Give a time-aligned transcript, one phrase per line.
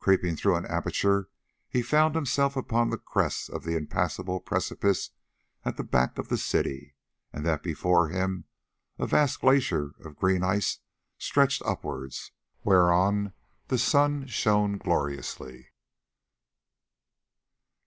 [0.00, 1.28] Creeping through an aperture
[1.68, 5.10] he found himself upon the crest of the impassable precipice
[5.62, 6.94] at the back of the city,
[7.34, 8.46] and that before him
[8.98, 10.78] a vast glacier of green ice
[11.18, 12.32] stretched upwards,
[12.64, 13.34] whereon
[13.66, 15.68] the sun shone gloriously.